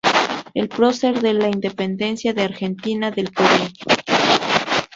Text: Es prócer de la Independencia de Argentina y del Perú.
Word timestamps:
Es 0.55 0.67
prócer 0.67 1.21
de 1.21 1.35
la 1.35 1.47
Independencia 1.47 2.33
de 2.33 2.41
Argentina 2.41 3.09
y 3.09 3.11
del 3.21 3.31
Perú. 3.31 3.65